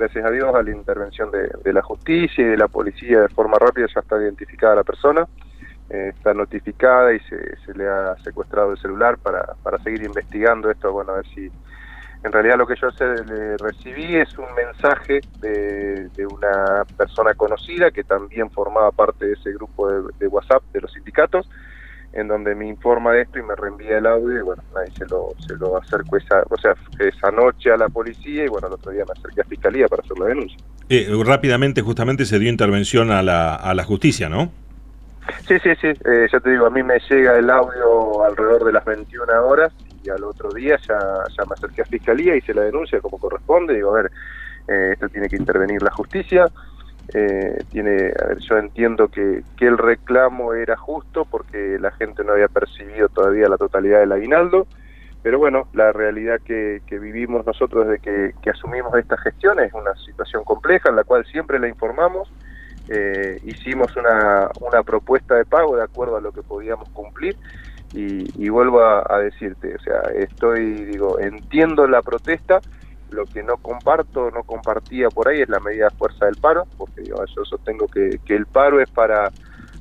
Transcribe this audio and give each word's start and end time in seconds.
gracias 0.00 0.26
a 0.26 0.30
Dios, 0.30 0.54
a 0.54 0.62
la 0.62 0.70
intervención 0.70 1.28
de, 1.32 1.72
la 1.72 1.82
justicia 1.82 2.44
y 2.44 2.50
de 2.50 2.56
la 2.56 2.68
policía 2.68 3.22
de 3.22 3.28
forma 3.30 3.58
rápida 3.58 3.88
ya 3.92 3.98
está 4.00 4.16
identificada 4.16 4.76
la 4.76 4.84
persona, 4.84 5.26
eh, 5.90 6.12
está 6.14 6.32
notificada 6.32 7.12
y 7.12 7.18
se, 7.18 7.56
se, 7.66 7.74
le 7.74 7.88
ha 7.88 8.14
secuestrado 8.22 8.70
el 8.70 8.78
celular 8.78 9.18
para, 9.18 9.56
para 9.60 9.76
seguir 9.78 10.04
investigando 10.04 10.70
esto, 10.70 10.92
bueno, 10.92 11.10
a 11.10 11.16
ver 11.16 11.26
si 11.34 11.50
en 12.22 12.30
realidad 12.30 12.58
lo 12.58 12.66
que 12.68 12.76
yo 12.76 12.88
le 13.26 13.56
recibí 13.56 14.14
es 14.14 14.38
un 14.38 14.46
mensaje 14.54 15.20
de, 15.40 16.26
una 16.32 16.84
persona 16.96 17.34
conocida 17.34 17.90
que 17.90 18.04
también 18.04 18.50
formaba 18.50 18.92
parte 18.92 19.26
de 19.26 19.32
ese 19.32 19.52
grupo 19.52 19.90
de, 19.90 20.28
WhatsApp 20.28 20.62
de 20.72 20.80
los 20.80 20.92
sindicatos, 20.92 21.50
en 22.12 22.28
donde 22.28 22.54
me 22.54 22.66
informa 22.66 23.12
de 23.12 23.22
esto 23.22 23.38
y 23.38 23.42
me 23.42 23.54
reenvía 23.54 23.98
el 23.98 24.06
audio 24.06 24.38
y 24.38 24.42
bueno, 24.42 24.62
ahí 24.76 24.90
se 24.96 25.06
lo, 25.06 25.34
se 25.46 25.54
lo 25.56 25.76
acerco 25.76 26.16
esa, 26.16 26.42
o 26.48 26.56
sea, 26.56 26.74
esa 26.98 27.30
noche 27.30 27.70
a 27.70 27.76
la 27.76 27.88
policía 27.88 28.44
y 28.44 28.48
bueno, 28.48 28.66
el 28.68 28.74
otro 28.74 28.92
día 28.92 29.04
me 29.04 29.12
acerqué 29.12 29.42
a 29.42 29.44
Fiscalía 29.44 29.88
para 29.88 30.02
hacer 30.02 30.18
la 30.18 30.26
denuncia. 30.26 30.58
Eh, 30.88 31.08
rápidamente 31.24 31.82
justamente 31.82 32.24
se 32.24 32.38
dio 32.38 32.48
intervención 32.48 33.10
a 33.10 33.22
la, 33.22 33.54
a 33.54 33.74
la 33.74 33.84
justicia, 33.84 34.28
¿no? 34.28 34.50
Sí, 35.46 35.58
sí, 35.62 35.70
sí, 35.80 35.88
eh, 35.88 36.26
ya 36.32 36.40
te 36.40 36.50
digo, 36.50 36.66
a 36.66 36.70
mí 36.70 36.82
me 36.82 36.98
llega 37.10 37.38
el 37.38 37.50
audio 37.50 38.24
alrededor 38.24 38.64
de 38.64 38.72
las 38.72 38.84
21 38.84 39.46
horas 39.46 39.72
y 40.02 40.08
al 40.08 40.24
otro 40.24 40.50
día 40.50 40.78
ya, 40.88 40.98
ya 41.36 41.44
me 41.44 41.52
acerqué 41.54 41.82
a 41.82 41.84
Fiscalía, 41.84 42.36
hice 42.36 42.54
la 42.54 42.62
denuncia 42.62 43.00
como 43.00 43.18
corresponde, 43.18 43.74
digo, 43.74 43.94
a 43.94 44.02
ver, 44.02 44.10
eh, 44.68 44.90
esto 44.92 45.08
tiene 45.08 45.28
que 45.28 45.36
intervenir 45.36 45.82
la 45.82 45.90
justicia, 45.90 46.46
eh, 47.14 47.64
tiene, 47.70 48.12
a 48.20 48.26
ver, 48.28 48.38
yo 48.38 48.58
entiendo 48.58 49.08
que, 49.08 49.42
que 49.56 49.66
el 49.66 49.78
reclamo 49.78 50.52
era 50.52 50.76
justo 50.76 51.24
porque 51.24 51.78
la 51.80 51.90
gente 51.92 52.24
no 52.24 52.32
había 52.32 52.48
percibido 52.48 53.08
todavía 53.08 53.48
la 53.48 53.56
totalidad 53.56 54.00
del 54.00 54.12
aguinaldo, 54.12 54.66
pero 55.22 55.38
bueno, 55.38 55.68
la 55.72 55.92
realidad 55.92 56.40
que, 56.44 56.82
que 56.86 56.98
vivimos 56.98 57.44
nosotros 57.46 57.86
desde 57.86 58.00
que, 58.00 58.34
que, 58.40 58.50
asumimos 58.50 58.94
esta 58.96 59.16
gestión 59.16 59.58
es 59.58 59.72
una 59.72 59.94
situación 59.96 60.44
compleja 60.44 60.90
en 60.90 60.96
la 60.96 61.04
cual 61.04 61.24
siempre 61.26 61.58
la 61.58 61.68
informamos, 61.68 62.30
eh, 62.88 63.40
hicimos 63.44 63.94
una, 63.96 64.48
una 64.60 64.82
propuesta 64.82 65.34
de 65.34 65.44
pago 65.44 65.76
de 65.76 65.82
acuerdo 65.82 66.16
a 66.16 66.20
lo 66.20 66.32
que 66.32 66.42
podíamos 66.42 66.88
cumplir 66.90 67.36
y, 67.92 68.48
vuelvo 68.48 68.82
a, 68.82 69.18
decirte, 69.18 69.74
o 69.74 69.78
sea, 69.80 70.00
estoy, 70.14 70.84
digo, 70.84 71.18
entiendo 71.18 71.86
la 71.86 72.02
protesta, 72.02 72.60
lo 73.10 73.24
que 73.26 73.42
no 73.42 73.56
comparto, 73.56 74.30
no 74.30 74.42
compartía 74.42 75.08
por 75.08 75.28
ahí 75.28 75.40
es 75.40 75.48
la 75.48 75.60
medida 75.60 75.88
de 75.88 75.96
fuerza 75.96 76.26
del 76.26 76.36
paro, 76.36 76.66
porque 76.76 77.04
yo 77.04 77.16
sostengo 77.44 77.86
que, 77.88 78.20
que 78.24 78.34
el 78.36 78.46
paro 78.46 78.80
es 78.80 78.90
para 78.90 79.30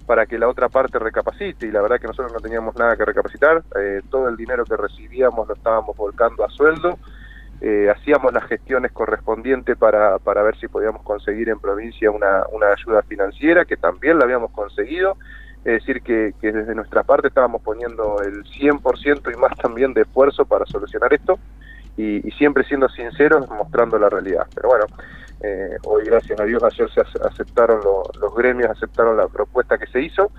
para 0.08 0.26
que 0.26 0.40
la 0.40 0.48
otra 0.48 0.70
parte 0.70 0.98
recapacite 0.98 1.68
y 1.68 1.72
la 1.72 1.82
verdad 1.82 2.00
que 2.00 2.08
nosotros 2.08 2.32
no 2.32 2.40
teníamos 2.40 2.76
nada 2.78 2.96
que 2.96 3.04
recapacitar, 3.04 3.62
eh, 3.78 4.02
todo 4.10 4.30
el 4.30 4.38
dinero 4.38 4.64
que 4.64 4.78
recibíamos 4.78 5.48
lo 5.50 5.54
estábamos 5.54 5.98
volcando 5.98 6.46
a 6.46 6.50
sueldo, 6.50 6.98
eh, 7.60 7.90
hacíamos 7.94 8.32
las 8.32 8.46
gestiones 8.46 8.94
correspondientes 8.94 9.78
para, 9.78 10.18
para 10.20 10.44
ver 10.44 10.58
si 10.60 10.70
podíamos 10.70 11.04
conseguir 11.04 11.50
en 11.50 11.60
provincia 11.60 12.10
una, 12.10 12.44
una 12.54 12.68
ayuda 12.68 13.02
financiera, 13.02 13.66
que 13.66 13.76
también 13.76 14.18
la 14.18 14.24
habíamos 14.24 14.52
conseguido, 14.52 15.18
es 15.66 15.86
decir, 15.86 16.02
que, 16.02 16.34
desde 16.40 16.74
nuestra 16.74 17.04
parte 17.04 17.28
estábamos 17.28 17.62
poniendo 17.62 18.22
el 18.22 18.46
100% 18.46 19.34
y 19.34 19.38
más 19.38 19.58
también 19.58 19.94
de 19.94 20.04
esfuerzo 20.04 20.46
para 20.46 20.66
solucionar 20.66 21.14
esto 21.14 21.38
y, 21.98 22.32
siempre 22.32 22.64
siendo 22.64 22.88
sinceros, 22.90 23.50
mostrando 23.50 23.98
la 23.98 24.10
realidad. 24.10 24.48
Pero 24.54 24.70
bueno, 24.70 24.86
eh, 25.42 25.78
hoy 25.86 26.06
gracias 26.06 26.40
a 26.40 26.44
Dios 26.44 26.64
ayer 26.64 26.90
se 26.92 27.02
aceptaron 27.02 27.82
los 27.84 28.36
gremios, 28.36 28.70
aceptaron 28.70 29.18
la 29.18 29.28
propuesta 29.28 29.78
que 29.78 29.88
se 29.88 30.02
hizo. 30.02 30.32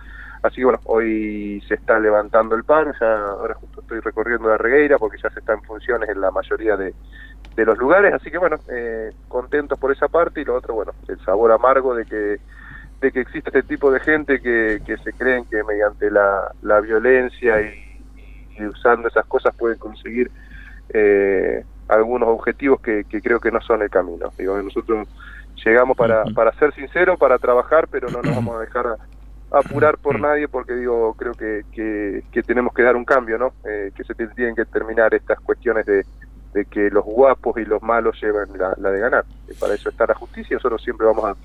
Así 0.43 0.57
que 0.57 0.65
bueno, 0.65 0.81
hoy 0.85 1.61
se 1.67 1.75
está 1.75 1.99
levantando 1.99 2.55
el 2.55 2.63
paro, 2.63 2.93
ya 3.01 3.23
ahora 3.27 3.55
justo 3.55 3.81
estoy 3.81 3.99
recorriendo 4.01 4.49
la 4.49 4.57
regueira 4.57 4.97
porque 4.97 5.19
ya 5.21 5.31
se 5.31 5.41
está 5.41 5.55
en 5.55 5.63
funciones 5.63 6.09
en 6.09 6.21
la 6.21 6.31
mayoría 6.31 6.77
de, 6.77 6.95
los 7.57 7.77
lugares, 7.77 8.15
así 8.15 8.31
que 8.31 8.39
bueno, 8.39 8.57
eh, 8.69 9.11
contentos 9.27 9.77
por 9.81 9.91
esa 9.91 10.07
parte 10.07 10.41
y 10.41 10.45
lo 10.45 10.55
otro, 10.55 10.75
bueno, 10.75 10.93
el 11.09 11.19
sabor 11.25 11.51
amargo 11.51 11.93
de 11.93 12.05
que 12.05 12.39
de 13.01 13.13
que 13.13 13.21
existe 13.21 13.51
este 13.51 13.63
tipo 13.63 13.91
de 13.91 14.01
gente 14.01 14.41
que, 14.41 14.81
que 14.85 14.97
se 14.99 15.13
creen 15.13 15.45
que 15.45 15.63
mediante 15.63 16.11
la, 16.11 16.53
la 16.63 16.81
violencia 16.81 17.61
y, 17.61 17.85
usando 18.65 19.07
esas 19.07 19.25
cosas 19.27 19.55
pueden 19.55 19.79
conseguir 19.79 20.33
eh, 20.91 21.65
algunos 21.89 22.29
objetivos 22.29 22.81
que, 22.81 23.05
que, 23.05 23.21
creo 23.21 23.41
que 23.41 23.51
no 23.51 23.61
son 23.61 23.83
el 23.83 23.91
camino. 23.91 24.31
Digo, 24.39 24.61
nosotros 24.61 25.09
llegamos 25.65 25.97
para, 25.97 26.25
para 26.35 26.53
ser 26.59 26.75
sinceros, 26.75 27.19
para 27.19 27.39
trabajar, 27.39 27.89
pero 27.91 28.09
no 28.09 28.23
nos 28.23 28.35
vamos 28.35 28.57
a 28.57 28.61
dejar 28.61 28.97
apurar 29.51 29.97
por 29.97 30.21
nadie 30.21 30.47
porque 30.47 30.75
digo, 30.75 31.15
creo 31.15 31.33
que, 31.33 31.65
que, 31.73 32.43
tenemos 32.43 32.75
que 32.75 32.83
dar 32.83 32.97
un 32.97 33.05
cambio, 33.05 33.39
¿no? 33.39 33.53
Eh, 33.65 33.91
que 33.95 34.05
se 34.05 34.15
tienen 34.15 34.55
que 34.55 34.67
terminar 34.67 35.15
estas 35.15 35.41
cuestiones 35.41 35.87
de, 35.87 36.05
de 36.53 36.65
que 36.67 36.91
los 36.91 37.05
guapos 37.05 37.57
y 37.59 37.65
los 37.65 37.83
malos 37.83 38.21
llevan 38.21 38.49
la, 38.59 38.75
la 38.77 38.91
de 38.91 39.01
ganar. 39.01 39.25
para 39.59 39.75
eso 39.75 39.89
está 39.89 40.07
la 40.07 40.15
justicia, 40.15 40.57
nosotros 40.57 40.83
siempre 40.83 41.07
vamos 41.07 41.25
a 41.25 41.37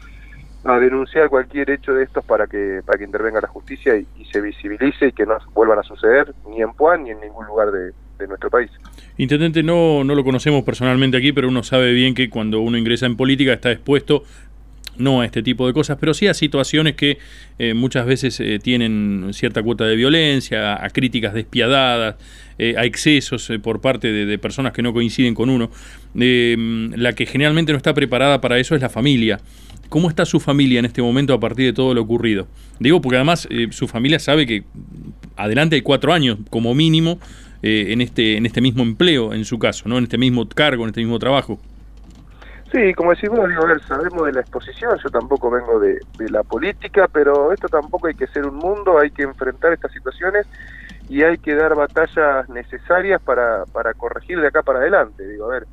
a 0.65 0.79
denunciar 0.79 1.29
cualquier 1.29 1.69
hecho 1.69 1.93
de 1.93 2.03
estos 2.03 2.23
para 2.23 2.47
que 2.47 2.81
para 2.85 2.97
que 2.97 3.03
intervenga 3.03 3.41
la 3.41 3.47
justicia 3.47 3.95
y, 3.95 4.07
se 4.31 4.41
visibilice 4.41 5.07
y 5.07 5.11
que 5.11 5.25
no 5.25 5.37
vuelvan 5.53 5.79
a 5.79 5.83
suceder 5.83 6.33
ni 6.47 6.61
en 6.61 6.73
Puan 6.73 7.03
ni 7.03 7.11
en 7.11 7.19
ningún 7.19 7.45
lugar 7.45 7.71
de, 7.71 7.91
nuestro 8.27 8.49
país. 8.49 8.69
Intendente, 9.17 9.63
no, 9.63 10.03
no 10.03 10.15
lo 10.15 10.23
conocemos 10.23 10.63
personalmente 10.63 11.17
aquí, 11.17 11.31
pero 11.33 11.47
uno 11.47 11.63
sabe 11.63 11.93
bien 11.93 12.13
que 12.13 12.29
cuando 12.29 12.59
uno 12.61 12.77
ingresa 12.77 13.05
en 13.05 13.15
política 13.15 13.53
está 13.53 13.71
expuesto 13.71 14.23
no 14.97 15.21
a 15.21 15.25
este 15.25 15.41
tipo 15.41 15.67
de 15.67 15.73
cosas, 15.73 15.97
pero 15.99 16.13
sí 16.13 16.27
a 16.27 16.33
situaciones 16.33 16.95
que 16.95 17.17
eh, 17.59 17.73
muchas 17.73 18.05
veces 18.05 18.39
eh, 18.39 18.59
tienen 18.61 19.29
cierta 19.33 19.63
cuota 19.63 19.85
de 19.85 19.95
violencia, 19.95 20.83
a, 20.83 20.89
críticas 20.89 21.33
despiadadas, 21.33 22.15
eh, 22.57 22.75
a 22.77 22.85
excesos 22.85 23.51
por 23.61 23.81
parte 23.81 24.11
de, 24.11 24.25
de, 24.25 24.37
personas 24.37 24.73
que 24.73 24.81
no 24.81 24.93
coinciden 24.93 25.33
con 25.33 25.49
uno. 25.49 25.71
la 26.13 27.13
que 27.13 27.25
generalmente 27.25 27.71
no 27.71 27.77
está 27.77 27.93
preparada 27.93 28.41
para 28.41 28.59
eso 28.59 28.75
es 28.75 28.81
la 28.81 28.89
familia. 28.89 29.39
¿Cómo 29.89 30.09
está 30.09 30.25
su 30.25 30.39
familia 30.39 30.79
en 30.79 30.85
este 30.85 31.01
momento 31.01 31.33
a 31.33 31.39
partir 31.39 31.65
de 31.65 31.73
todo 31.73 31.93
lo 31.93 32.01
ocurrido? 32.01 32.47
Digo, 32.79 32.99
porque 33.01 33.17
además 33.17 33.47
su 33.69 33.87
familia 33.87 34.17
sabe 34.17 34.47
que 34.47 34.63
adelante 35.35 35.75
hay 35.75 35.81
cuatro 35.81 36.13
años 36.13 36.39
como 36.49 36.73
mínimo 36.73 37.19
eh, 37.63 37.93
en, 37.93 38.01
este, 38.01 38.37
en 38.37 38.45
este 38.45 38.61
mismo 38.61 38.83
empleo, 38.83 39.33
en 39.33 39.45
su 39.45 39.57
caso, 39.57 39.87
¿no? 39.87 39.97
en 39.97 40.03
este 40.03 40.17
mismo 40.17 40.47
cargo, 40.47 40.83
en 40.83 40.89
este 40.89 41.01
mismo 41.01 41.17
trabajo. 41.17 41.59
Sí, 42.71 42.93
como 42.95 43.11
decimos, 43.11 43.47
digo, 43.47 43.63
a 43.63 43.67
ver, 43.67 43.81
sabemos 43.83 44.25
de 44.25 44.33
la 44.33 44.41
exposición, 44.41 44.97
yo 45.03 45.09
tampoco 45.09 45.49
vengo 45.49 45.79
de, 45.79 45.99
de, 46.17 46.29
la 46.29 46.43
política, 46.43 47.07
pero 47.07 47.51
esto 47.51 47.69
tampoco 47.69 48.07
hay 48.07 48.15
que 48.15 48.27
ser 48.27 48.45
un 48.45 48.55
mundo, 48.55 48.99
hay 48.99 49.11
que 49.11 49.23
enfrentar 49.23 49.73
estas 49.73 49.91
situaciones 49.91 50.47
y 51.07 51.23
hay 51.23 51.37
que 51.37 51.53
dar 51.55 51.75
batallas 51.75 52.49
necesarias 52.49 53.21
para, 53.21 53.65
para 53.65 53.93
corregir 53.93 54.41
de 54.41 54.47
acá 54.47 54.63
para 54.63 54.79
adelante. 54.79 55.27
Digo, 55.27 55.45
a 55.45 55.53
ver, 55.53 55.67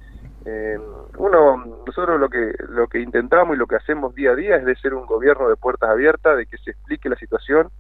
eh, 0.45 0.79
uno, 1.19 1.65
nosotros 1.87 2.19
lo 2.19 2.29
que 2.29 2.53
lo 2.69 2.87
que 2.87 3.01
intentamos 3.01 3.57
y 3.57 3.59
lo 3.59 3.67
que 3.67 3.77
hacemos 3.77 4.15
día 4.15 4.31
a 4.31 4.37
día 4.37 4.57
es 4.57 4.65
de 4.65 4.77
ser 4.77 4.95
un 4.95 5.07
gobierno 5.07 5.49
de 5.49 5.57
puertas 5.57 5.91
abiertas, 5.91 6.37
de 6.37 6.47
que 6.47 6.57
se 6.59 6.71
explique 6.71 7.09
la 7.09 7.17
situación, 7.17 7.71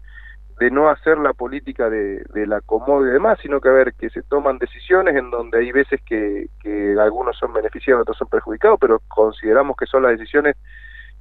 de 0.60 0.70
no 0.70 0.90
hacer 0.90 1.16
la 1.16 1.32
política 1.32 1.88
de, 1.88 2.22
de 2.34 2.46
la 2.46 2.58
acomodo 2.58 3.06
y 3.06 3.10
demás, 3.10 3.38
sino 3.40 3.62
que 3.62 3.70
a 3.70 3.72
ver 3.72 3.94
que 3.94 4.10
se 4.10 4.22
toman 4.22 4.58
decisiones 4.58 5.16
en 5.16 5.30
donde 5.30 5.58
hay 5.58 5.72
veces 5.72 6.02
que, 6.04 6.48
que 6.62 6.96
algunos 7.00 7.38
son 7.38 7.54
beneficiados, 7.54 8.02
otros 8.02 8.18
son 8.18 8.28
perjudicados, 8.28 8.78
pero 8.78 9.00
consideramos 9.08 9.74
que 9.74 9.86
son 9.86 10.02
las 10.02 10.12
decisiones 10.12 10.56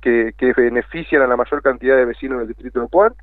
que, 0.02 0.34
que 0.38 0.52
benefician 0.52 1.22
a 1.22 1.28
la 1.28 1.38
mayor 1.38 1.62
cantidad 1.62 1.96
de 1.96 2.04
vecinos 2.04 2.40
del 2.40 2.50
distrito 2.50 2.82
de 2.82 2.88
Puan 2.90 3.14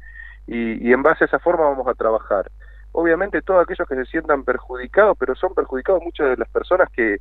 y, 0.47 0.89
y 0.89 0.93
en 0.95 1.03
base 1.03 1.25
a 1.25 1.27
esa 1.27 1.39
forma 1.39 1.65
vamos 1.65 1.87
a 1.87 1.93
trabajar. 1.95 2.51
Obviamente 2.93 3.43
todos 3.43 3.63
aquellos 3.63 3.87
que 3.87 3.97
se 3.97 4.07
sientan 4.07 4.43
perjudicados, 4.43 5.19
pero 5.21 5.35
son 5.35 5.55
perjudicados 5.55 6.03
muchas 6.03 6.31
de 6.31 6.37
las 6.39 6.49
personas 6.49 6.89
que, 6.91 7.19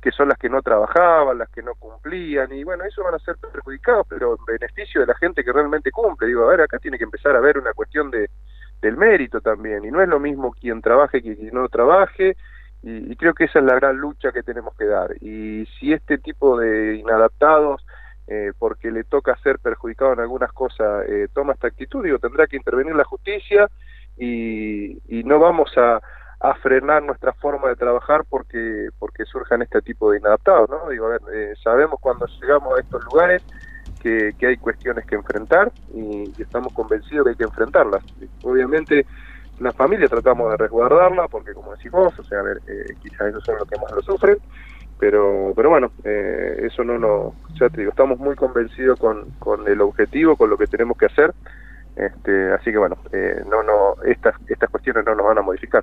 que 0.00 0.12
son 0.12 0.28
las 0.28 0.38
que 0.38 0.48
no 0.48 0.62
trabajaban, 0.62 1.38
las 1.38 1.48
que 1.50 1.62
no 1.62 1.74
cumplían, 1.74 2.52
y 2.52 2.64
bueno, 2.64 2.84
eso 2.84 3.02
van 3.02 3.14
a 3.14 3.18
ser 3.18 3.36
perjudicados, 3.36 4.06
pero 4.08 4.36
en 4.38 4.44
beneficio 4.44 5.00
de 5.00 5.06
la 5.06 5.16
gente 5.16 5.42
que 5.42 5.52
realmente 5.52 5.90
cumple. 5.90 6.28
Digo, 6.28 6.44
a 6.44 6.50
ver, 6.50 6.60
acá 6.60 6.78
tiene 6.78 6.98
que 6.98 7.04
empezar 7.04 7.34
a 7.34 7.38
haber 7.38 7.58
una 7.58 7.72
cuestión 7.72 8.10
de, 8.10 8.30
del 8.80 8.96
mérito 8.96 9.40
también, 9.40 9.84
y 9.84 9.90
no 9.90 10.00
es 10.00 10.08
lo 10.08 10.20
mismo 10.20 10.52
quien 10.52 10.80
trabaje 10.80 11.22
que 11.22 11.36
quien 11.36 11.54
no 11.54 11.68
trabaje, 11.68 12.36
y, 12.82 13.16
creo 13.16 13.34
que 13.34 13.44
esa 13.44 13.58
es 13.58 13.64
la 13.64 13.74
gran 13.74 13.96
lucha 13.96 14.30
que 14.30 14.44
tenemos 14.44 14.76
que 14.76 14.84
dar. 14.84 15.14
Y 15.20 15.66
si 15.78 15.92
este 15.92 16.18
tipo 16.18 16.56
de 16.58 16.96
inadaptados, 16.96 17.84
eh, 18.28 18.52
porque 18.58 18.92
le 18.92 19.02
toca 19.02 19.36
ser 19.38 19.58
perjudicado 19.58 20.12
en 20.12 20.20
algunas 20.20 20.52
cosas, 20.52 21.04
eh, 21.08 21.26
toma 21.32 21.54
esta 21.54 21.66
actitud, 21.66 22.04
digo, 22.04 22.18
tendrá 22.18 22.46
que 22.46 22.56
intervenir 22.56 22.94
la 22.94 23.04
justicia 23.04 23.68
y, 24.16 25.00
y 25.08 25.24
no 25.24 25.40
vamos 25.40 25.72
a 25.76 26.00
a 26.40 26.54
frenar 26.54 27.02
nuestra 27.02 27.32
forma 27.32 27.68
de 27.68 27.76
trabajar 27.76 28.24
porque 28.28 28.88
porque 28.98 29.24
surjan 29.24 29.62
este 29.62 29.80
tipo 29.82 30.10
de 30.10 30.18
inadaptados, 30.18 30.68
¿no? 30.68 30.88
Digo, 30.90 31.06
a 31.06 31.10
ver, 31.10 31.20
eh, 31.32 31.54
sabemos 31.62 31.98
cuando 32.00 32.26
llegamos 32.40 32.76
a 32.76 32.80
estos 32.80 33.04
lugares 33.04 33.42
que, 34.00 34.34
que 34.38 34.46
hay 34.48 34.56
cuestiones 34.58 35.06
que 35.06 35.14
enfrentar 35.14 35.72
y, 35.94 36.30
estamos 36.40 36.72
convencidos 36.74 37.24
que 37.24 37.30
hay 37.30 37.36
que 37.36 37.44
enfrentarlas. 37.44 38.04
Obviamente 38.42 39.06
la 39.60 39.72
familia 39.72 40.08
tratamos 40.08 40.50
de 40.50 40.58
resguardarla 40.58 41.28
porque 41.28 41.54
como 41.54 41.74
decimos, 41.74 42.18
o 42.18 42.24
sea, 42.24 42.40
a 42.40 42.42
ver, 42.42 42.60
eh, 42.66 42.94
quizás 43.00 43.28
esos 43.28 43.42
son 43.42 43.56
los 43.56 43.68
que 43.68 43.80
más 43.80 43.90
lo 43.92 44.02
sufren, 44.02 44.36
pero 44.98 45.54
pero 45.56 45.70
bueno, 45.70 45.90
eh, 46.04 46.60
eso 46.64 46.84
no 46.84 46.98
nos, 46.98 47.32
ya 47.58 47.70
te 47.70 47.78
digo, 47.78 47.90
estamos 47.90 48.18
muy 48.18 48.36
convencidos 48.36 49.00
con, 49.00 49.30
con 49.38 49.66
el 49.66 49.80
objetivo, 49.80 50.36
con 50.36 50.50
lo 50.50 50.58
que 50.58 50.66
tenemos 50.66 50.98
que 50.98 51.06
hacer, 51.06 51.32
este, 51.96 52.52
así 52.52 52.70
que 52.70 52.76
bueno, 52.76 52.98
no 53.48 53.62
no 53.62 53.94
estas 54.04 54.34
estas 54.48 54.68
cuestiones 54.68 55.06
no 55.06 55.14
nos 55.14 55.24
van 55.24 55.38
a 55.38 55.42
modificar. 55.42 55.82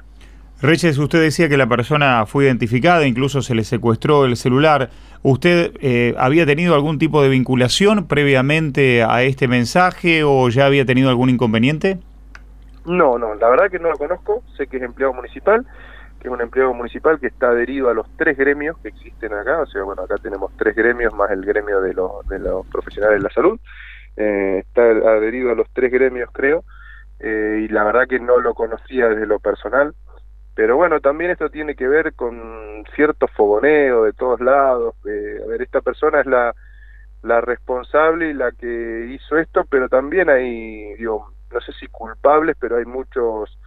Reches, 0.63 0.97
usted 0.97 1.19
decía 1.19 1.49
que 1.49 1.57
la 1.57 1.67
persona 1.67 2.25
fue 2.25 2.45
identificada, 2.45 3.05
incluso 3.05 3.41
se 3.41 3.53
le 3.53 3.65
secuestró 3.65 4.23
el 4.23 4.37
celular. 4.37 4.91
¿Usted 5.21 5.73
eh, 5.81 6.15
había 6.17 6.45
tenido 6.45 6.73
algún 6.73 6.97
tipo 6.99 7.21
de 7.21 7.27
vinculación 7.27 8.07
previamente 8.07 9.03
a 9.03 9.23
este 9.23 9.49
mensaje 9.49 10.23
o 10.23 10.47
ya 10.47 10.65
había 10.65 10.85
tenido 10.85 11.09
algún 11.09 11.29
inconveniente? 11.29 11.99
No, 12.85 13.17
no, 13.17 13.35
la 13.35 13.49
verdad 13.49 13.69
que 13.69 13.77
no 13.77 13.89
lo 13.89 13.97
conozco, 13.97 14.41
sé 14.55 14.67
que 14.67 14.77
es 14.77 14.83
empleado 14.83 15.11
municipal, 15.11 15.65
que 16.21 16.29
es 16.29 16.33
un 16.33 16.39
empleado 16.39 16.73
municipal 16.73 17.19
que 17.19 17.27
está 17.27 17.49
adherido 17.49 17.89
a 17.89 17.93
los 17.93 18.07
tres 18.15 18.37
gremios 18.37 18.77
que 18.77 18.87
existen 18.87 19.33
acá, 19.33 19.63
o 19.63 19.65
sea, 19.65 19.83
bueno, 19.83 20.03
acá 20.03 20.15
tenemos 20.23 20.53
tres 20.55 20.77
gremios 20.77 21.13
más 21.13 21.29
el 21.31 21.43
gremio 21.43 21.81
de 21.81 21.93
los, 21.93 22.25
de 22.29 22.39
los 22.39 22.65
profesionales 22.67 23.17
de 23.17 23.23
la 23.23 23.33
salud, 23.33 23.59
eh, 24.15 24.63
está 24.65 24.83
adherido 24.83 25.51
a 25.51 25.55
los 25.55 25.67
tres 25.73 25.91
gremios 25.91 26.29
creo, 26.31 26.63
eh, 27.19 27.65
y 27.65 27.67
la 27.67 27.83
verdad 27.83 28.07
que 28.07 28.21
no 28.21 28.39
lo 28.39 28.53
conocía 28.53 29.09
desde 29.09 29.27
lo 29.27 29.39
personal, 29.39 29.93
pero 30.55 30.75
bueno, 30.75 30.99
también 30.99 31.31
esto 31.31 31.49
tiene 31.49 31.75
que 31.75 31.87
ver 31.87 32.13
con 32.13 32.83
cierto 32.95 33.27
fogoneo 33.27 34.03
de 34.03 34.13
todos 34.13 34.39
lados. 34.39 34.95
a 35.03 35.47
ver, 35.47 35.61
esta 35.61 35.81
persona 35.81 36.19
es 36.21 36.25
la, 36.25 36.53
la 37.23 37.41
responsable 37.41 38.29
y 38.29 38.33
la 38.33 38.51
que 38.51 39.07
hizo 39.11 39.37
esto, 39.37 39.65
pero 39.69 39.89
también 39.89 40.29
hay, 40.29 40.93
digo, 40.95 41.33
no 41.51 41.61
sé 41.61 41.71
si 41.73 41.87
culpables, 41.87 42.55
pero 42.59 42.77
hay 42.77 42.85
muchos 42.85 43.57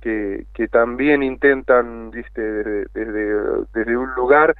que, 0.00 0.46
que 0.52 0.68
también 0.68 1.22
intentan, 1.22 2.10
viste, 2.10 2.42
desde, 2.42 2.86
desde, 3.72 3.96
un 3.96 4.12
lugar 4.14 4.54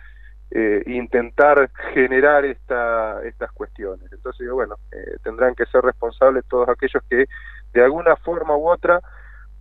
eh, 0.51 0.83
intentar 0.87 1.71
generar 1.93 2.45
esta, 2.45 3.23
estas 3.25 3.53
cuestiones. 3.53 4.11
Entonces, 4.11 4.49
bueno, 4.51 4.77
eh, 4.93 5.17
tendrán 5.23 5.55
que 5.55 5.67
ser 5.67 5.83
responsables 5.83 6.45
todos 6.49 6.69
aquellos 6.69 7.03
que 7.11 7.27
de 7.75 7.85
alguna 7.85 8.17
forma 8.17 8.57
u 8.57 8.69
otra 8.71 9.01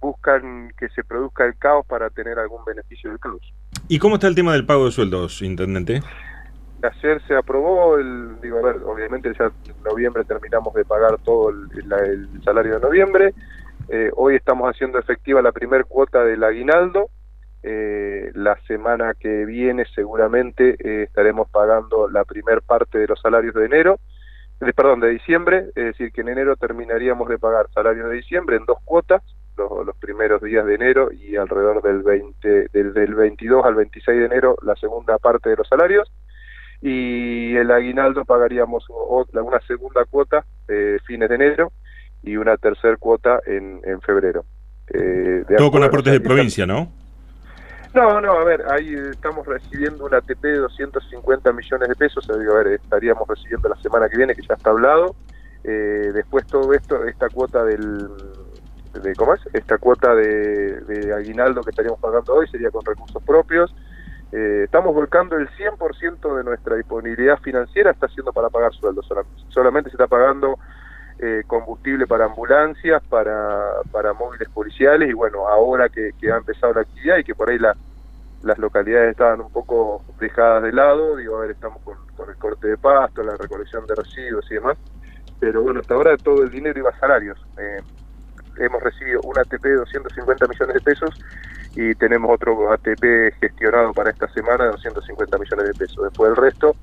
buscan 0.04 0.74
que 0.78 0.90
se 0.90 1.04
produzca 1.04 1.46
el 1.46 1.58
caos 1.58 1.86
para 1.88 2.10
tener 2.10 2.38
algún 2.38 2.64
beneficio 2.66 3.10
del 3.10 3.20
club. 3.20 3.40
¿Y 3.88 4.00
cómo 4.00 4.16
está 4.16 4.28
el 4.28 4.36
tema 4.36 4.52
del 4.52 4.66
pago 4.66 4.86
de 4.86 4.92
sueldos, 4.92 5.42
intendente? 5.42 6.02
Ayer 6.84 7.22
se 7.26 7.36
aprobó, 7.36 7.98
el, 7.98 8.42
digo, 8.42 8.60
a 8.60 8.62
ver, 8.62 8.84
obviamente 8.84 9.32
ya 9.40 9.46
en 9.46 9.84
noviembre 9.86 10.26
terminamos 10.26 10.74
de 10.74 10.84
pagar 10.84 11.18
todo 11.24 11.50
el, 11.50 12.42
salario 12.44 12.74
de 12.74 12.80
noviembre, 12.82 13.34
eh, 13.88 14.12
hoy 14.16 14.36
estamos 14.36 14.70
haciendo 14.70 15.00
efectiva 15.00 15.42
la 15.42 15.54
primer 15.54 15.86
cuota 15.86 16.26
del 16.26 16.44
aguinaldo, 16.44 17.10
eh, 17.64 18.30
la 18.36 18.58
semana 18.68 19.14
que 19.18 19.46
viene 19.46 19.86
seguramente 19.96 20.76
eh, 20.80 21.04
estaremos 21.04 21.50
pagando 21.50 22.10
la 22.10 22.26
primer 22.26 22.62
parte 22.62 22.98
de 22.98 23.08
los 23.08 23.22
salarios 23.22 23.54
de 23.54 23.66
enero, 23.66 24.00
de, 24.60 24.74
perdón, 24.74 25.00
de 25.00 25.10
diciembre, 25.12 25.68
es 25.76 25.86
decir, 25.86 26.12
que 26.12 26.20
en 26.20 26.30
enero 26.30 26.58
terminaríamos 26.58 27.30
de 27.30 27.40
pagar 27.40 27.68
salarios 27.74 28.10
de 28.10 28.18
diciembre 28.18 28.58
en 28.58 28.66
dos 28.66 28.80
cuotas, 28.84 29.22
los, 29.58 29.96
primeros 29.98 30.42
días 30.42 30.66
de 30.66 30.76
enero 30.76 31.12
y 31.12 31.36
alrededor 31.36 31.82
del 31.82 32.04
20 32.04 32.70
del, 32.74 32.94
del 32.94 33.16
22 33.16 33.66
al 33.66 33.76
26 33.76 34.20
de 34.20 34.26
enero 34.26 34.56
la 34.62 34.76
segunda 34.76 35.18
parte 35.18 35.50
de 35.50 35.56
los 35.58 35.68
salarios 35.68 36.12
y 36.82 37.56
el 37.56 37.72
aguinaldo 37.72 38.26
pagaríamos 38.26 38.86
una 38.90 39.60
segunda 39.62 40.04
cuota 40.04 40.46
eh, 40.68 40.98
fines 41.06 41.30
de 41.30 41.36
enero 41.36 41.72
y 42.22 42.36
una 42.36 42.58
tercera 42.58 42.98
cuota 42.98 43.40
en, 43.46 43.80
en 43.86 44.02
febrero. 44.02 44.44
Eh, 44.94 45.46
Todo 45.58 45.72
con 45.72 45.84
aportes 45.84 46.12
de 46.12 46.20
provincia, 46.20 46.66
¿no? 46.66 46.92
No, 47.94 48.20
no, 48.20 48.34
a 48.34 48.44
ver, 48.44 48.64
ahí 48.70 48.96
estamos 49.12 49.46
recibiendo 49.46 50.06
una 50.06 50.18
ATP 50.18 50.42
de 50.42 50.58
250 50.58 51.54
millones 51.54 51.88
de 51.88 51.96
pesos, 51.96 52.28
a 52.30 52.36
ver, 52.36 52.68
estaríamos 52.68 53.28
recibiendo 53.30 53.70
la 53.70 53.76
semana 53.76 54.10
que 54.10 54.18
viene, 54.18 54.36
que 54.36 54.42
ya 54.42 54.56
está 54.56 54.72
hablado. 54.72 55.16
Eh, 55.64 56.12
después 56.14 56.46
todo 56.48 56.74
esto, 56.74 57.06
esta 57.06 57.30
cuota 57.30 57.64
del, 57.64 58.10
de 59.02 59.16
¿cómo 59.16 59.34
es? 59.34 59.42
esta 59.54 59.78
cuota 59.78 60.14
de, 60.14 60.82
de, 60.82 61.14
aguinaldo 61.14 61.62
que 61.62 61.72
estaríamos 61.72 62.00
pagando 62.00 62.36
hoy 62.36 62.48
sería 62.48 62.70
con 62.72 62.86
recursos 62.86 63.22
propios. 63.24 63.74
Eh, 64.32 64.62
estamos 64.66 64.94
volcando 64.94 65.36
el 65.38 65.50
100% 65.50 66.38
de 66.38 66.44
nuestra 66.44 66.76
disponibilidad 66.76 67.38
financiera, 67.40 67.92
está 67.92 68.08
siendo 68.08 68.34
para 68.34 68.50
pagar 68.50 68.74
sueldos 68.74 69.06
solamente. 69.08 69.42
Solamente 69.50 69.90
se 69.90 69.96
está 69.96 70.08
pagando 70.08 70.58
eh, 71.20 71.44
combustible 71.46 72.08
para 72.08 72.26
ambulancias, 72.26 73.04
para, 73.10 73.82
para 73.92 74.14
móviles 74.14 74.50
policiales 74.50 75.10
y 75.10 75.14
bueno, 75.14 75.48
ahora 75.48 75.90
que, 75.90 76.12
que 76.20 76.32
ha 76.32 76.38
empezado 76.38 76.74
la 76.74 76.82
actividad 76.82 77.18
y 77.18 77.24
que 77.24 77.36
por 77.36 77.50
ahí 77.50 77.60
la, 77.60 77.76
las 78.44 78.58
localidades 78.58 79.12
estaban 79.12 79.42
un 79.42 79.52
poco 79.52 80.04
dejadas 80.20 80.64
de 80.64 80.72
lado, 80.72 81.16
digo, 81.16 81.38
a 81.38 81.42
ver, 81.42 81.52
estamos 81.52 81.82
con, 81.84 81.98
con 82.16 82.30
el 82.30 82.36
corte 82.38 82.68
de 82.68 82.78
pasto, 82.78 83.24
la 83.24 83.38
recolección 83.38 83.86
de 83.86 83.96
residuos 83.96 84.50
y 84.52 84.56
demás, 84.56 84.78
pero 85.40 85.62
bueno, 85.62 85.80
hasta 85.80 85.94
ahora 85.94 86.18
todo 86.18 86.44
el 86.44 86.50
dinero 86.50 86.80
iba 86.80 86.90
a 86.90 87.00
salarios. 87.00 87.40
Eh, 87.58 87.82
hemos 88.58 88.82
recibido 88.82 89.22
un 89.24 89.38
ATP 89.38 89.64
de 89.64 89.76
250 89.76 90.48
millones 90.48 90.74
de 90.76 90.82
pesos 90.82 91.10
y 91.76 91.96
tenemos 91.96 92.32
otro 92.32 92.72
ATP 92.72 93.34
gestionado 93.40 93.94
para 93.94 94.12
esta 94.12 94.28
semana 94.34 94.66
de 94.66 94.72
250 94.72 95.38
millones 95.38 95.68
de 95.68 95.74
pesos. 95.74 96.04
Después 96.04 96.30
el 96.30 96.36
resto 96.36 96.76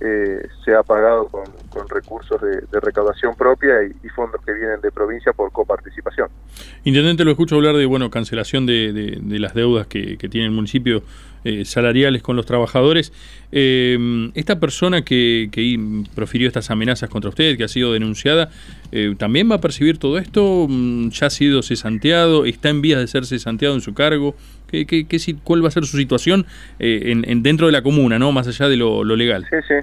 eh, 0.00 0.48
se 0.64 0.74
ha 0.74 0.82
pagado 0.82 1.28
con, 1.28 1.44
recursos 1.88 2.40
de, 2.40 2.80
recaudación 2.80 3.34
propia 3.36 3.74
y, 3.84 4.08
fondos 4.08 4.40
que 4.44 4.52
vienen 4.52 4.80
de 4.80 4.90
provincia 4.90 5.32
por 5.32 5.50
coparticipación. 5.52 6.28
Intendente, 6.82 7.24
lo 7.24 7.30
escucho 7.30 7.56
hablar 7.56 7.76
de 7.76 7.86
bueno 7.86 8.10
cancelación 8.10 8.66
de, 8.66 9.20
las 9.38 9.54
deudas 9.54 9.86
que, 9.86 10.16
tiene 10.30 10.46
el 10.46 10.52
municipio 10.52 11.02
eh, 11.44 11.64
salariales 11.64 12.22
con 12.22 12.36
los 12.36 12.46
trabajadores. 12.46 13.12
Eh, 13.52 14.30
esta 14.34 14.58
persona 14.58 15.02
que, 15.02 15.48
profirió 16.14 16.48
estas 16.48 16.70
amenazas 16.70 17.08
contra 17.08 17.28
usted, 17.30 17.56
que 17.56 17.64
ha 17.64 17.68
sido 17.68 17.92
denunciada, 17.92 18.50
¿también 19.18 19.50
va 19.50 19.56
a 19.56 19.60
percibir 19.60 19.98
todo 19.98 20.18
esto? 20.18 20.66
Mm, 20.68 21.10
¿Ya 21.10 21.26
ha 21.26 21.30
sido 21.30 21.62
cesanteado? 21.62 22.44
¿Está 22.44 22.68
en 22.68 22.80
vías 22.80 23.00
de 23.00 23.06
ser 23.06 23.26
cesanteado 23.26 23.74
en 23.74 23.80
su 23.80 23.94
cargo? 23.94 24.34
¿Qué, 24.68 24.86
qué, 24.86 25.06
qué 25.06 25.18
cuál 25.44 25.62
va 25.64 25.68
a 25.68 25.70
ser 25.70 25.84
su 25.84 25.96
situación 25.96 26.46
en, 26.78 27.42
dentro 27.42 27.66
de 27.66 27.72
la 27.72 27.82
comuna, 27.82 28.18
no 28.18 28.32
más 28.32 28.48
allá 28.48 28.68
de 28.68 28.76
lo, 28.76 29.04
legal? 29.04 29.46
Sí, 29.50 29.56
sí. 29.68 29.74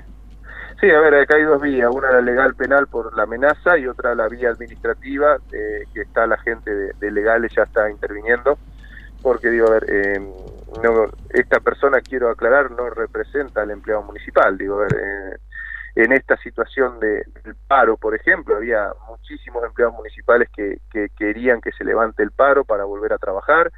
Sí, 0.82 0.90
a 0.90 1.00
ver, 1.00 1.14
acá 1.14 1.36
hay 1.38 1.44
dos 1.44 1.62
vías, 1.62 1.88
una 1.94 2.12
la 2.12 2.22
legal 2.22 2.56
penal 2.56 2.88
por 2.88 3.16
la 3.16 3.24
amenaza 3.24 3.78
y 3.78 3.86
otra 3.86 4.16
la 4.16 4.28
vía 4.28 4.50
administrativa, 4.50 5.38
eh, 5.52 5.84
que 5.94 6.02
está 6.02 6.26
la 6.26 6.38
gente 6.38 6.72
de, 6.72 7.12
legales 7.12 7.54
ya 7.56 7.62
está 7.64 7.92
interviniendo, 7.92 8.58
porque 9.22 9.52
digo, 9.52 9.68
a 9.68 9.74
ver, 9.74 9.86
eh, 9.90 10.20
no, 10.82 11.10
esta 11.30 11.60
persona, 11.60 12.02
quiero 12.02 12.30
aclarar, 12.30 12.72
no 12.72 12.90
representa 12.90 13.62
al 13.62 13.72
empleado 13.72 14.04
municipal, 14.04 14.58
digo, 14.58 14.84
eh, 14.84 15.38
en 15.96 16.14
esta 16.14 16.38
situación 16.38 17.00
de, 17.00 17.26
del 17.44 17.56
paro, 17.68 17.98
por 17.98 18.16
ejemplo, 18.16 18.56
había 18.56 18.94
muchísimos 19.10 19.64
empleados 19.66 19.96
municipales 19.96 20.50
que, 20.56 20.80
que 20.90 21.10
querían 21.18 21.60
que 21.60 21.72
se 21.74 21.84
levante 21.84 22.24
el 22.24 22.32
paro 22.32 22.64
para 22.64 22.86
volver 22.86 23.12
a 23.12 23.18
trabajar, 23.18 23.72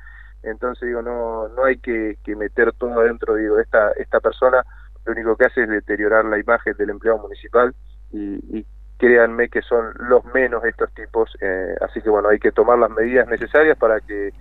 entonces 0.43 0.87
digo, 0.87 1.01
no, 1.01 1.47
no 1.49 1.63
hay 1.63 1.77
que, 1.77 2.17
que 2.23 2.35
meter 2.35 2.73
todo 2.73 2.99
adentro, 2.99 3.35
digo, 3.35 3.59
esta, 3.59 3.91
esta 3.93 4.19
persona 4.19 4.63
lo 5.05 5.11
único 5.13 5.35
que 5.35 5.45
hace 5.45 5.63
es 5.63 5.69
deteriorar 5.69 6.25
la 6.25 6.37
imagen 6.37 6.75
del 6.77 6.91
empleado 6.91 7.19
municipal 7.19 7.73
y, 8.11 8.65
créanme 8.95 9.49
que 9.49 9.61
son 9.63 9.91
los 9.97 10.23
menos 10.33 10.63
estos 10.63 10.89
tipos, 10.93 11.35
eh, 11.41 11.75
así 11.81 12.01
que 12.01 12.09
bueno, 12.09 12.29
hay 12.29 12.39
que 12.39 12.53
tomar 12.53 12.79
las 12.79 12.89
medidas 12.89 13.27
necesarias 13.27 13.77
para 13.77 13.99
que 13.99 14.31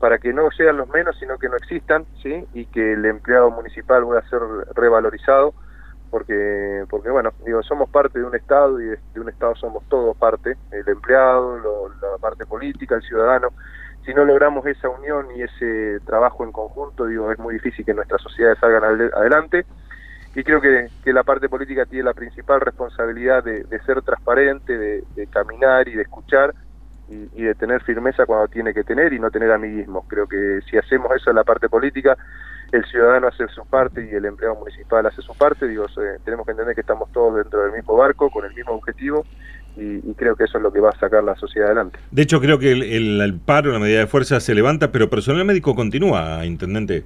para 0.00 0.18
que 0.18 0.32
no 0.32 0.50
sean 0.50 0.78
los 0.78 0.88
menos, 0.88 1.16
sino 1.18 1.38
que 1.38 1.48
no 1.48 1.56
existan, 1.56 2.06
¿sí? 2.22 2.44
Y 2.54 2.64
que 2.66 2.94
el 2.94 3.04
empleado 3.04 3.50
municipal 3.50 4.02
pueda 4.02 4.22
ser 4.28 4.40
revalorizado, 4.74 5.54
porque, 6.10 6.84
porque 6.88 7.10
bueno, 7.10 7.32
digo, 7.44 7.62
somos 7.62 7.88
parte 7.90 8.18
de 8.18 8.24
un 8.24 8.34
Estado 8.34 8.80
y 8.80 8.86
de, 8.86 8.98
un 9.20 9.28
Estado 9.28 9.54
somos 9.56 9.84
todos 9.88 10.16
parte, 10.16 10.56
el 10.72 10.88
empleado, 10.88 11.58
la 12.00 12.18
parte 12.18 12.46
política, 12.46 12.96
el 12.96 13.02
ciudadano. 13.02 13.50
Si 14.04 14.14
no 14.14 14.24
logramos 14.24 14.66
esa 14.66 14.88
unión 14.88 15.26
y 15.36 15.42
ese 15.42 16.00
trabajo 16.06 16.44
en 16.44 16.52
conjunto, 16.52 17.04
digo, 17.04 17.30
es 17.30 17.38
muy 17.38 17.54
difícil 17.54 17.84
que 17.84 17.92
nuestras 17.92 18.22
sociedades 18.22 18.58
salgan 18.58 18.82
adelante 19.14 19.66
y 20.34 20.44
creo 20.44 20.60
que, 20.60 20.88
que, 21.04 21.12
la 21.12 21.24
parte 21.24 21.48
política 21.48 21.84
tiene 21.86 22.04
la 22.04 22.14
principal 22.14 22.60
responsabilidad 22.60 23.42
de, 23.42 23.64
ser 23.84 24.00
transparente, 24.02 24.78
de, 24.78 25.26
caminar 25.26 25.88
y 25.88 25.94
de 25.94 26.02
escuchar 26.02 26.54
y, 27.10 27.42
de 27.42 27.54
tener 27.54 27.82
firmeza 27.82 28.24
cuando 28.24 28.48
tiene 28.48 28.72
que 28.72 28.84
tener 28.84 29.12
y 29.12 29.18
no 29.18 29.30
tener 29.30 29.50
amiguismos. 29.50 30.04
Creo 30.06 30.26
que 30.26 30.60
si 30.70 30.76
hacemos 30.76 31.10
eso 31.14 31.30
en 31.30 31.36
la 31.36 31.44
parte 31.44 31.68
política, 31.68 32.16
el 32.70 32.84
ciudadano 32.84 33.26
hace 33.26 33.48
su 33.48 33.66
parte 33.66 34.08
y 34.10 34.14
el 34.14 34.24
empleado 34.24 34.56
municipal 34.56 35.04
hace 35.06 35.20
su 35.22 35.34
parte. 35.34 35.66
Digo, 35.66 35.86
tenemos 36.24 36.46
que 36.46 36.52
entender 36.52 36.74
que 36.74 36.82
estamos 36.82 37.10
todos 37.12 37.36
dentro 37.36 37.62
del 37.62 37.72
mismo 37.72 37.96
barco, 37.96 38.30
con 38.30 38.44
el 38.44 38.54
mismo 38.54 38.72
objetivo 38.72 39.24
y, 39.76 40.14
creo 40.14 40.36
que 40.36 40.44
eso 40.44 40.58
es 40.58 40.62
lo 40.62 40.72
que 40.72 40.80
va 40.80 40.90
a 40.90 40.98
sacar 40.98 41.24
la 41.24 41.34
sociedad 41.36 41.68
adelante. 41.68 41.98
De 42.10 42.22
hecho, 42.22 42.40
creo 42.40 42.58
que 42.58 42.72
el, 42.72 43.20
el 43.20 43.40
paro, 43.40 43.72
la 43.72 43.78
medida 43.78 44.00
de 44.00 44.06
fuerza 44.06 44.38
se 44.40 44.54
levanta, 44.54 44.92
pero 44.92 45.08
personal 45.08 45.44
médico 45.44 45.74
continúa, 45.74 46.44
intendente. 46.44 47.04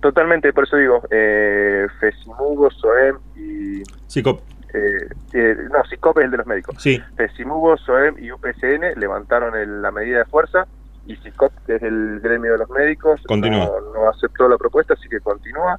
Totalmente, 0.00 0.52
por 0.52 0.64
eso 0.64 0.76
digo, 0.76 1.02
eh, 1.10 1.86
FESIMUGO, 1.98 2.70
SOEM 2.70 3.16
y... 3.36 3.82
SICOP. 4.06 4.53
Eh, 4.74 5.08
eh, 5.32 5.56
no, 5.70 5.84
SICOP 5.84 6.18
es 6.18 6.24
el 6.24 6.30
de 6.32 6.36
los 6.38 6.46
médicos. 6.46 6.76
Sí. 6.78 7.00
FESIMUGO, 7.16 7.76
SOEM 7.78 8.16
y 8.18 8.32
UPCN 8.32 8.98
levantaron 8.98 9.54
la 9.82 9.90
medida 9.90 10.18
de 10.18 10.24
fuerza 10.24 10.66
y 11.06 11.16
SICOP, 11.16 11.52
que 11.66 11.76
es 11.76 11.82
el 11.82 12.20
gremio 12.20 12.52
de 12.52 12.58
los 12.58 12.70
médicos, 12.70 13.22
continúa. 13.26 13.70
No, 13.94 14.08
aceptó 14.08 14.48
la 14.48 14.58
propuesta, 14.58 14.94
así 14.94 15.08
que 15.08 15.20
continúa. 15.20 15.78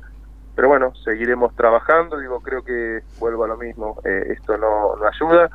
Pero 0.56 0.70
bueno, 0.70 0.94
seguiremos 1.04 1.54
trabajando. 1.56 2.18
Digo, 2.18 2.40
creo 2.40 2.64
que 2.64 3.02
vuelvo 3.20 3.44
a 3.44 3.48
lo 3.48 3.58
mismo. 3.58 4.00
esto 4.04 4.58
no, 4.58 4.96
no 4.96 5.08
ayuda 5.08 5.50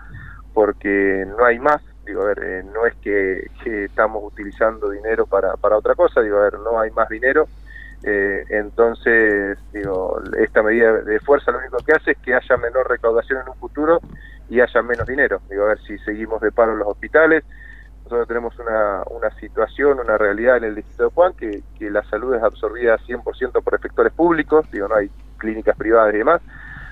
porque 0.53 1.25
no 1.39 1.45
hay 1.45 1.59
más 1.59 1.81
digo, 2.11 2.23
a 2.23 2.27
ver, 2.27 2.41
eh, 2.43 2.63
no 2.65 2.87
es 2.87 2.95
que, 2.97 3.47
estamos 3.85 4.23
utilizando 4.25 4.91
dinero 4.91 5.27
para, 5.27 5.57
para 5.57 5.77
otra 5.77 5.95
cosa, 5.95 6.21
digo, 6.21 6.39
a 6.39 6.43
ver, 6.43 6.59
no 6.59 6.79
hay 6.81 6.91
más 6.91 7.09
dinero, 7.09 7.49
eh, 8.03 8.45
entonces, 8.49 9.59
digo, 9.73 10.21
esta 10.39 10.63
medida 10.63 10.93
de 11.03 11.21
fuerza 11.21 11.51
lo 11.53 11.59
único 11.59 11.79
que 11.79 11.93
hace 11.93 12.13
es 12.13 12.19
que 12.19 12.35
haya 12.35 12.57
menor 12.57 12.89
recaudación 12.89 13.41
en 13.43 13.49
un 13.49 13.57
futuro 13.57 14.01
y 14.49 14.61
haya 14.61 14.83
menos 14.83 15.07
dinero. 15.07 15.41
Digo, 15.49 15.65
a 15.65 15.69
ver 15.69 15.81
si 15.81 15.99
seguimos 15.99 16.41
de 16.41 16.53
paro 16.53 16.73
en 16.73 16.79
los 16.79 16.89
hospitales. 16.89 17.45
Nosotros 18.05 18.29
tenemos 18.29 18.59
una, 18.59 19.03
una 19.11 19.31
situación, 19.39 20.01
una 20.01 20.19
realidad 20.19 20.57
en 20.57 20.65
el 20.65 20.75
distrito 20.75 21.05
de 21.05 21.11
Juan 21.11 21.33
que, 21.35 21.63
que 21.79 21.91
la 21.91 22.03
salud 22.05 22.35
es 22.35 22.43
absorbida 22.43 22.99
100% 22.99 23.63
por 23.63 23.75
efectores 23.75 24.13
públicos, 24.13 24.69
digo, 24.73 24.89
no 24.89 24.97
hay 24.97 25.11
clínicas 25.39 25.77
privadas 25.77 26.15
y 26.15 26.19
demás. 26.19 26.41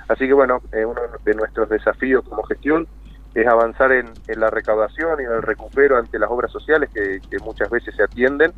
Así 0.09 0.27
que 0.27 0.33
bueno, 0.33 0.63
eh, 0.73 0.85
uno 0.85 1.03
de 1.25 1.35
nuestros 1.35 1.69
desafíos 1.69 2.25
como 2.25 2.43
gestión 2.45 2.89
es 3.35 3.47
avanzar 3.47 3.93
en, 3.93 4.13
la 4.27 4.51
recaudación 4.51 5.21
y 5.21 5.25
en 5.25 5.33
el 5.33 5.43
recupero 5.43 5.99
ante 5.99 6.19
las 6.19 6.31
obras 6.31 6.51
sociales 6.51 6.91
que, 6.93 7.21
muchas 7.45 7.71
veces 7.71 7.95
se 7.95 8.03
atienden, 8.03 8.53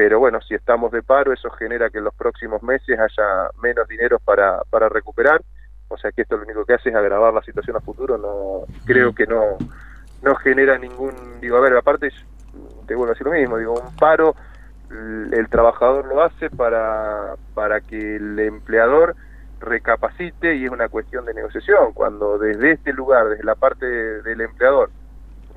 pero 0.00 0.18
bueno, 0.18 0.40
si 0.40 0.54
estamos 0.54 0.90
de 0.92 1.02
paro, 1.02 1.30
eso 1.30 1.50
genera 1.50 1.90
que 1.90 1.98
en 1.98 2.04
los 2.04 2.14
próximos 2.14 2.62
meses 2.62 2.98
haya 2.98 3.50
menos 3.62 3.86
dinero 3.86 4.18
para, 4.18 4.62
para 4.70 4.88
recuperar, 4.88 5.42
o 5.88 5.98
sea 5.98 6.10
que 6.10 6.22
esto 6.22 6.38
lo 6.38 6.44
único 6.44 6.64
que 6.64 6.72
hace 6.72 6.88
es 6.88 6.94
agravar 6.94 7.34
la 7.34 7.42
situación 7.42 7.76
a 7.76 7.80
futuro, 7.80 8.16
no 8.16 8.64
creo 8.86 9.14
que 9.14 9.26
no, 9.26 9.58
no 10.22 10.34
genera 10.36 10.78
ningún, 10.78 11.38
digo, 11.42 11.58
a 11.58 11.60
ver, 11.60 11.76
aparte, 11.76 12.08
te 12.86 12.94
vuelvo 12.94 13.10
a 13.10 13.14
decir 13.14 13.26
lo 13.26 13.34
mismo, 13.34 13.58
digo, 13.58 13.74
un 13.74 13.94
paro, 13.96 14.34
el 14.88 15.46
trabajador 15.50 16.06
lo 16.06 16.22
hace 16.22 16.48
para, 16.48 17.34
para 17.52 17.82
que 17.82 18.16
el 18.16 18.38
empleador 18.38 19.14
recapacite 19.60 20.56
y 20.56 20.64
es 20.64 20.70
una 20.70 20.88
cuestión 20.88 21.26
de 21.26 21.34
negociación. 21.34 21.92
Cuando 21.92 22.38
desde 22.38 22.72
este 22.72 22.94
lugar, 22.94 23.28
desde 23.28 23.44
la 23.44 23.54
parte 23.54 23.84
del 23.84 24.40
empleador, 24.40 24.88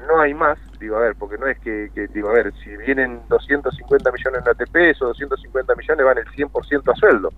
no 0.08 0.20
hay 0.20 0.34
más, 0.34 0.58
digo, 0.80 0.98
a 0.98 1.02
ver, 1.02 1.16
porque 1.16 1.38
no 1.38 1.48
es 1.48 1.58
que, 1.60 1.90
digo, 2.14 2.30
a 2.30 2.34
ver, 2.34 2.54
si 2.64 2.76
vienen 2.78 3.22
250 3.30 4.12
millones 4.12 4.42
en 4.42 4.50
ATP, 4.50 4.76
esos 4.76 5.10
250 5.10 5.76
millones 5.76 6.06
van 6.06 6.18
el 6.18 6.26
100% 6.26 6.92
a 6.92 6.96
sueldo. 6.96 7.30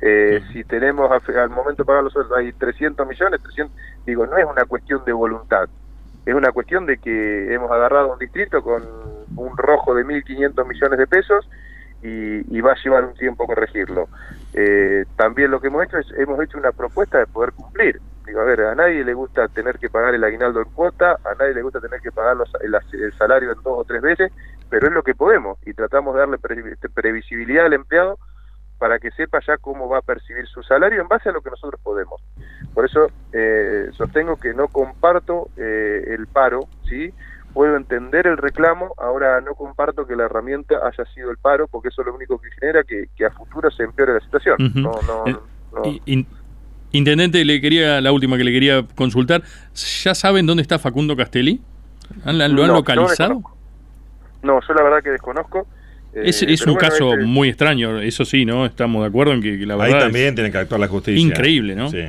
Eh, 0.00 0.40
si 0.52 0.62
tenemos 0.64 1.10
al 1.10 1.50
momento 1.50 1.82
de 1.82 1.86
pagar 1.86 2.04
los 2.04 2.12
sueldos 2.12 2.38
hay 2.38 2.52
300 2.52 3.06
millones, 3.06 3.42
300, 3.42 3.76
digo, 4.06 4.26
no 4.26 4.36
es 4.36 4.44
una 4.44 4.64
cuestión 4.64 5.04
de 5.04 5.12
voluntad, 5.12 5.68
es 6.24 6.34
una 6.34 6.52
cuestión 6.52 6.86
de 6.86 6.98
que 6.98 7.52
hemos 7.52 7.70
agarrado 7.70 8.12
un 8.12 8.18
distrito 8.18 8.62
con 8.62 8.82
un 9.34 9.56
rojo 9.56 9.94
de 9.94 10.04
1.500 10.04 10.66
millones 10.66 10.98
de 10.98 11.06
pesos 11.06 11.48
y, 12.02 12.60
va 12.60 12.72
a 12.72 12.82
llevar 12.82 13.04
un 13.04 13.14
tiempo 13.14 13.46
corregirlo. 13.46 14.08
Eh, 14.54 15.04
también 15.16 15.50
lo 15.50 15.60
que 15.60 15.68
hemos 15.68 15.84
hecho 15.84 15.98
es, 15.98 16.06
hemos 16.16 16.40
hecho 16.42 16.58
una 16.58 16.72
propuesta 16.72 17.18
de 17.18 17.26
poder 17.26 17.52
cumplir. 17.52 18.00
Digo, 18.26 18.40
a 18.40 18.44
ver, 18.44 18.60
a 18.60 18.74
nadie 18.74 19.04
le 19.04 19.14
gusta 19.14 19.48
tener 19.48 19.78
que 19.78 19.88
pagar 19.88 20.14
el 20.14 20.22
aguinaldo 20.22 20.60
en 20.60 20.68
cuota, 20.70 21.18
a 21.24 21.34
nadie 21.38 21.54
le 21.54 21.62
gusta 21.62 21.80
tener 21.80 22.00
que 22.00 22.12
pagar 22.12 22.36
el, 22.60 23.12
salario 23.14 23.52
en 23.52 23.62
dos 23.62 23.78
o 23.78 23.84
tres 23.84 24.02
veces, 24.02 24.32
pero 24.68 24.88
es 24.88 24.92
lo 24.92 25.02
que 25.02 25.14
podemos 25.14 25.58
y 25.64 25.72
tratamos 25.72 26.14
de 26.14 26.20
darle 26.20 26.38
previsibilidad 26.94 27.66
al 27.66 27.72
empleado 27.72 28.18
para 28.78 28.98
que 28.98 29.10
sepa 29.12 29.40
ya 29.46 29.56
cómo 29.56 29.88
va 29.88 29.98
a 29.98 30.02
percibir 30.02 30.46
su 30.46 30.62
salario 30.62 31.00
en 31.00 31.08
base 31.08 31.30
a 31.30 31.32
lo 31.32 31.40
que 31.40 31.50
nosotros 31.50 31.80
podemos. 31.82 32.22
Por 32.74 32.84
eso 32.84 33.08
eh, 33.32 33.88
sostengo 33.92 34.36
que 34.36 34.54
no 34.54 34.68
comparto 34.68 35.48
eh, 35.56 36.04
el 36.08 36.26
paro, 36.26 36.68
¿sí? 36.88 37.12
Puedo 37.58 37.76
entender 37.76 38.28
el 38.28 38.36
reclamo, 38.36 38.94
ahora 38.98 39.40
no 39.40 39.56
comparto 39.56 40.06
que 40.06 40.14
la 40.14 40.26
herramienta 40.26 40.76
haya 40.76 41.04
sido 41.12 41.32
el 41.32 41.38
paro, 41.38 41.66
porque 41.66 41.88
eso 41.88 42.02
es 42.02 42.06
lo 42.06 42.14
único 42.14 42.40
que 42.40 42.50
genera 42.52 42.84
que, 42.84 43.26
a 43.26 43.30
futuro 43.30 43.68
se 43.72 43.82
empeore 43.82 44.14
la 44.14 44.20
situación. 44.20 44.56
no, 44.76 44.92
no, 45.02 45.84
eh, 45.84 46.24
Intendente, 46.92 47.44
le 47.44 47.60
quería 47.60 48.00
la 48.00 48.12
última 48.12 48.36
que 48.36 48.44
le 48.44 48.52
quería 48.52 48.86
consultar. 48.94 49.42
¿Ya 50.04 50.14
saben 50.14 50.46
dónde 50.46 50.62
está 50.62 50.78
Facundo 50.78 51.16
Castelli? 51.16 51.60
¿Lo 52.24 52.62
han 52.62 52.68
localizado? 52.68 53.42
No, 54.40 54.60
yo 54.60 54.74
la 54.74 54.82
verdad 54.84 55.02
que 55.02 55.10
desconozco. 55.10 55.66
es, 56.14 56.40
eh, 56.44 56.56
un 56.64 56.76
caso 56.76 57.14
este 57.14 57.24
muy 57.24 57.48
extraño, 57.48 57.98
eso 57.98 58.24
sí, 58.24 58.44
¿no? 58.44 58.66
Estamos 58.66 59.02
de 59.02 59.08
acuerdo 59.08 59.32
en 59.32 59.42
que, 59.42 59.56
la 59.66 59.74
verdad. 59.74 59.96
Ahí 59.96 60.02
también 60.04 60.36
tiene 60.36 60.52
que 60.52 60.58
actuar 60.58 60.80
la 60.80 60.86
justicia. 60.86 61.20
Increíble, 61.20 61.74
¿no? 61.74 61.90
Sí. 61.90 62.04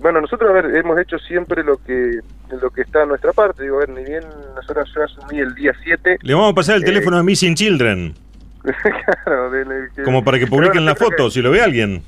Bueno, 0.00 0.20
nosotros 0.20 0.50
a 0.50 0.52
ver, 0.52 0.76
hemos 0.76 0.98
hecho 1.00 1.18
siempre 1.18 1.62
lo 1.62 1.76
que 1.78 2.20
lo 2.60 2.70
que 2.70 2.82
está 2.82 3.02
a 3.02 3.06
nuestra 3.06 3.32
parte. 3.32 3.62
Digo, 3.62 3.76
a 3.76 3.80
ver, 3.80 3.90
ni 3.90 4.04
bien 4.04 4.24
nosotros 4.54 4.90
yo 4.94 5.04
asumí 5.04 5.38
el 5.38 5.54
día 5.54 5.72
7. 5.82 6.18
Le 6.22 6.34
vamos 6.34 6.52
a 6.52 6.54
pasar 6.54 6.76
el 6.76 6.84
teléfono 6.84 7.18
a 7.18 7.22
Missing 7.22 7.54
Children. 7.54 8.14
claro, 9.24 9.50
como 10.04 10.24
para 10.24 10.38
que 10.38 10.46
publiquen 10.46 10.84
la 10.84 10.94
foto, 10.94 11.30
si 11.30 11.40
lo 11.42 11.50
ve 11.50 11.62
alguien. 11.62 12.02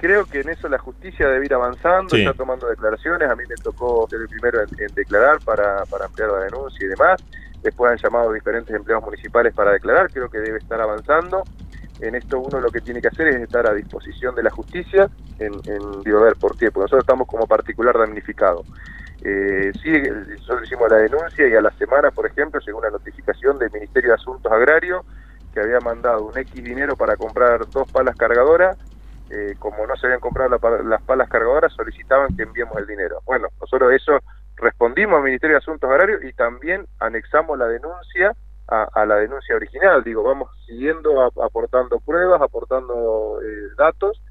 Creo 0.00 0.26
que 0.26 0.40
en 0.40 0.50
eso 0.50 0.68
la 0.68 0.78
justicia 0.78 1.28
debe 1.28 1.46
ir 1.46 1.54
avanzando, 1.54 2.14
está 2.14 2.34
tomando 2.34 2.68
declaraciones. 2.68 3.28
A 3.28 3.34
mí 3.36 3.44
me 3.48 3.56
tocó 3.56 4.06
ser 4.10 4.20
el 4.20 4.28
primero 4.28 4.60
en, 4.60 4.94
declarar 4.94 5.38
para, 5.44 5.84
para 5.86 6.06
ampliar 6.06 6.30
la 6.30 6.40
denuncia 6.40 6.84
y 6.84 6.88
demás. 6.88 7.22
Después 7.62 7.92
han 7.92 7.98
llamado 7.98 8.32
diferentes 8.32 8.74
empleados 8.74 9.04
municipales 9.04 9.54
para 9.54 9.72
declarar. 9.72 10.10
Creo 10.12 10.28
que 10.28 10.38
debe 10.38 10.58
estar 10.58 10.80
avanzando 10.80 11.44
en 12.06 12.14
esto 12.14 12.40
uno 12.40 12.60
lo 12.60 12.70
que 12.70 12.80
tiene 12.80 13.00
que 13.00 13.08
hacer 13.08 13.28
es 13.28 13.36
estar 13.36 13.68
a 13.68 13.74
disposición 13.74 14.34
de 14.34 14.42
la 14.42 14.50
justicia 14.50 15.08
en, 15.38 15.52
en 15.66 16.02
digo, 16.02 16.18
a 16.18 16.24
ver, 16.24 16.36
¿por 16.36 16.56
qué? 16.56 16.70
Porque 16.70 16.84
nosotros 16.84 17.04
estamos 17.04 17.26
como 17.26 17.46
particular 17.46 17.96
damnificado. 17.98 18.64
Eh, 19.22 19.72
sí, 19.82 19.90
nosotros 19.90 20.64
hicimos 20.64 20.90
la 20.90 20.98
denuncia 20.98 21.48
y 21.48 21.54
a 21.54 21.62
la 21.62 21.70
semana, 21.72 22.10
por 22.10 22.26
ejemplo, 22.26 22.60
llegó 22.60 22.78
una 22.78 22.90
notificación 22.90 23.58
del 23.58 23.70
Ministerio 23.72 24.10
de 24.10 24.16
Asuntos 24.16 24.52
Agrarios 24.52 25.04
que 25.54 25.60
había 25.60 25.80
mandado 25.80 26.26
un 26.26 26.36
X 26.36 26.62
dinero 26.62 26.94
para 26.96 27.16
comprar 27.16 27.68
dos 27.70 27.90
palas 27.90 28.16
cargadoras. 28.16 28.76
Eh, 29.30 29.54
como 29.58 29.86
no 29.86 29.96
se 29.96 30.06
habían 30.06 30.20
comprado 30.20 30.58
las 30.84 31.02
palas 31.02 31.28
cargadoras, 31.30 31.72
solicitaban 31.72 32.36
que 32.36 32.42
enviemos 32.42 32.76
el 32.76 32.86
dinero. 32.86 33.22
Bueno, 33.24 33.48
nosotros 33.58 33.92
eso 33.92 34.18
respondimos 34.56 35.16
al 35.16 35.24
Ministerio 35.24 35.54
de 35.54 35.58
Asuntos 35.58 35.88
Agrarios 35.88 36.22
y 36.22 36.32
también 36.34 36.86
anexamos 37.00 37.58
la 37.58 37.66
denuncia 37.66 38.36
a, 38.68 39.04
la 39.06 39.16
denuncia 39.16 39.56
original. 39.56 40.02
Digo, 40.02 40.22
vamos 40.22 40.50
siguiendo 40.66 41.22
aportando 41.22 42.00
pruebas, 42.00 42.40
aportando 42.40 43.40
eh, 43.42 43.74
datos, 43.76 44.22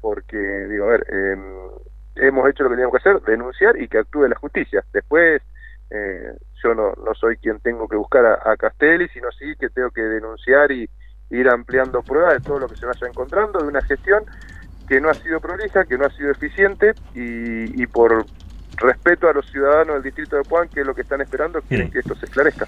porque, 0.00 0.36
digo, 0.36 0.86
a 0.86 0.88
ver, 0.88 1.06
em, 1.08 1.70
hemos 2.16 2.48
hecho 2.48 2.64
lo 2.64 2.70
que 2.70 2.76
teníamos 2.76 2.92
que 3.00 3.08
hacer, 3.08 3.22
denunciar 3.22 3.80
y 3.80 3.88
que 3.88 3.98
actúe 3.98 4.28
la 4.28 4.36
justicia. 4.36 4.84
Después, 4.92 5.42
eh, 5.90 6.32
yo 6.62 6.74
no, 6.74 6.94
no 7.04 7.14
soy 7.14 7.36
quien 7.36 7.60
tengo 7.60 7.88
que 7.88 7.96
buscar 7.96 8.26
a, 8.26 8.56
Castelli, 8.56 9.08
sino 9.08 9.30
sí 9.32 9.54
que 9.58 9.70
tengo 9.70 9.90
que 9.90 10.02
denunciar 10.02 10.72
y 10.72 10.88
ir 11.30 11.48
ampliando 11.48 12.02
pruebas 12.02 12.34
de 12.34 12.40
todo 12.40 12.58
lo 12.60 12.68
que 12.68 12.76
se 12.76 12.86
vaya 12.86 13.06
encontrando 13.06 13.60
de 13.60 13.68
una 13.68 13.82
gestión 13.82 14.24
que 14.88 15.00
no 15.00 15.10
ha 15.10 15.14
sido 15.14 15.40
prolija, 15.40 15.84
que 15.84 15.98
no 15.98 16.06
ha 16.06 16.10
sido 16.10 16.30
eficiente 16.30 16.94
y, 17.14 17.82
y 17.82 17.86
por 17.86 18.24
respeto 18.76 19.28
a 19.28 19.32
los 19.32 19.50
ciudadanos 19.50 19.94
del 19.94 20.02
distrito 20.04 20.36
de 20.36 20.42
Puan, 20.42 20.68
que 20.68 20.80
es 20.80 20.86
lo 20.86 20.94
que 20.94 21.02
están 21.02 21.20
esperando, 21.20 21.60
quieren 21.62 21.90
que 21.90 22.00
esto 22.00 22.14
se 22.14 22.26
esclarezca. 22.26 22.66